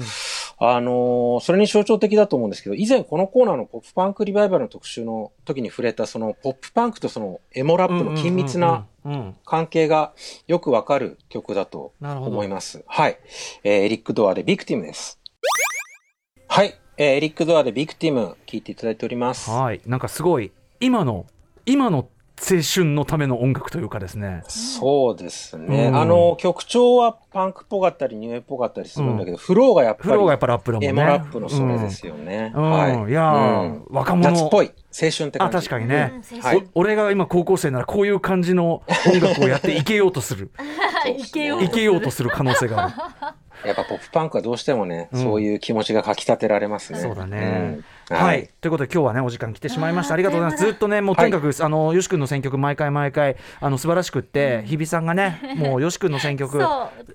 [0.57, 10.13] あのーそれに象徴的だと思うんですけど、以前このコーナーのポップパンクリバイバルの特集の時に触れた、そのポップパンクとそのエモラップの緊密なうんうんうんうん関係が
[10.47, 12.83] よくわかる曲だと思います。
[12.87, 13.17] はい。
[13.63, 15.19] えーエリック・ドアで Victim です。
[16.47, 16.73] はい。
[16.97, 19.49] えーエリック・ドアで Victim 聞いていただいております。
[19.49, 19.81] はい。
[19.85, 21.25] なんかすごい今の
[21.65, 24.43] 今の青春のための音楽というかですね。
[24.49, 25.87] そうですね。
[25.87, 25.95] うん。
[25.97, 30.87] あの、曲調はパンクっぽかったり、ニューエっぽかったりするんだけど、フローがやっぱり、フローがやっぱラップだもんね。
[30.89, 32.51] エモラップのそれですよね。
[32.53, 32.71] うん。
[32.71, 32.93] はい。
[32.93, 33.09] うん。
[33.09, 33.13] い。
[33.13, 34.31] やー若者。
[34.31, 34.71] 夏っぽい。
[35.01, 35.57] 青春って感あじ。
[35.57, 40.51] 確かにね、うんはいお俺が今高校生ならこういう感じの音楽をやっていけようとする。
[41.17, 45.21] いけよういけようとする可能性があやっぱポップパンクはどうしてもね、うん。
[45.21, 46.99] そういう気持ちがかき立てられますね。
[46.99, 50.13] そうだねはい、ということで今日はねお時間来てしまいました。
[50.13, 50.63] ありがとうございます。
[50.63, 56.59] ずっとねもうとにかく、あのよし君の選曲毎回毎回あの素晴らしくって、日比さんがねもう よし君の選曲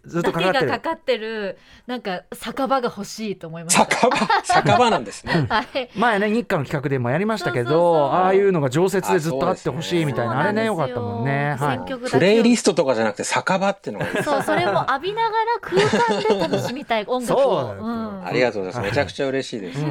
[0.04, 0.60] ずっとかかってる。
[0.60, 3.84] だけがかかってるなんか酒場が欲しいと思いました。
[3.84, 5.46] 酒場、 酒場なんですね。
[5.48, 5.90] はい。
[5.94, 8.08] 前ね日韓の企画でもやりましたけどそうそうそう。
[8.08, 11.56] ああいうのが常設でずっとあってほしいあみたいなあ,、れねよかったもんね。
[11.58, 11.76] はい。
[11.78, 12.16] 選曲だけ。
[12.16, 14.34] をプレイリストとかじゃなくて酒場っていうのがいいですね。
[14.34, 14.42] そう。
[14.42, 15.82] それも浴びながら空
[16.18, 17.42] 間で楽しみたい音楽を。
[17.42, 18.26] そうだよん。
[18.26, 18.90] ありがとうございます。
[18.90, 19.84] めちゃくちゃ嬉しいです。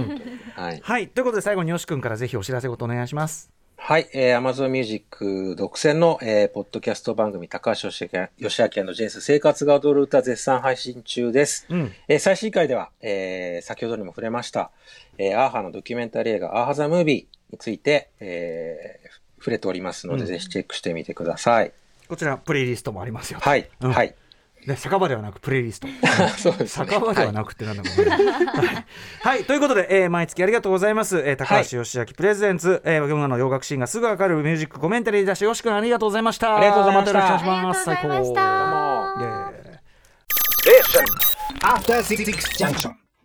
[0.55, 0.81] はい。
[0.89, 11.67] はいということで最後によし君からぜひお知らせごとお願いしますはい、えー、Amazon Music 独占の、えー、ポッドキャスト番組、高橋義明義明ジェンス生活が踊る歌絶賛配信中です。
[11.69, 14.71] うんえー最新回では、えー、先ほどにも触れました、
[15.19, 21.71] えー、アーハのドキュメンタリー映画、アーハザムービーについて、えー、触れておりますので、うんぜひチェックしてみてください。
[22.07, 24.15] こちらプレイリストもありますよはい、うんはい。
[24.69, 25.87] ね、酒場ではなくプレイリスト。
[26.37, 26.85] そうですね。
[26.87, 28.85] 酒場ではなくてなんだろうね、はい、
[29.21, 29.43] はい。
[29.43, 36.55] ということで、えー毎月ありがとうございます、えー高橋義明プレゼンツ、えー、今の洋楽シーンがすぐわかるミュージックコメンタリー出してよし君ありがとうございました。
[36.55, 37.13] ありがとうございました。
[37.13, 37.85] たよろしくおありがとうご願いします。
[37.85, 38.41] ざいまし最高た。
[39.19, 41.29] イエーイ。
[41.61, 43.08] After Six Junction.